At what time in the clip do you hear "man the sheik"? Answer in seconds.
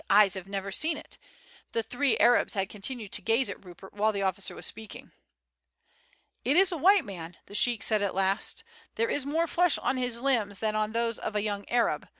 7.05-7.83